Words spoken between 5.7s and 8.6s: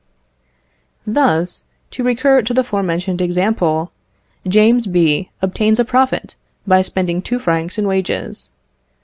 a profit by spending two francs in wages.